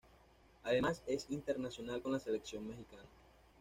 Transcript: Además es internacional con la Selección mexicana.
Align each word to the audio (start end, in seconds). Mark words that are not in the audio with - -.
Además 0.63 1.03
es 1.05 1.27
internacional 1.29 2.01
con 2.01 2.11
la 2.11 2.17
Selección 2.19 2.67
mexicana. 2.67 3.03